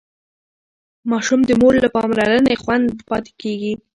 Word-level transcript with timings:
ماشوم 1.11 1.39
د 1.45 1.51
مور 1.61 1.73
له 1.83 1.89
پاملرنې 1.95 2.53
خوندي 2.61 3.01
پاتې 3.09 3.31
کېږي. 3.41 3.73